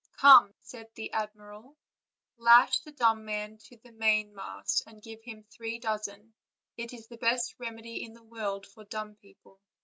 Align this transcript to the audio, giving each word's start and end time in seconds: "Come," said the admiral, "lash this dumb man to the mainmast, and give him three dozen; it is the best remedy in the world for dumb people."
"Come," 0.17 0.51
said 0.61 0.87
the 0.95 1.13
admiral, 1.13 1.77
"lash 2.37 2.79
this 2.79 2.95
dumb 2.95 3.23
man 3.23 3.59
to 3.65 3.77
the 3.77 3.91
mainmast, 3.91 4.81
and 4.87 4.99
give 4.99 5.21
him 5.21 5.43
three 5.43 5.77
dozen; 5.77 6.33
it 6.75 6.91
is 6.91 7.05
the 7.05 7.17
best 7.17 7.53
remedy 7.59 8.01
in 8.03 8.13
the 8.15 8.23
world 8.23 8.65
for 8.65 8.83
dumb 8.83 9.13
people." 9.17 9.61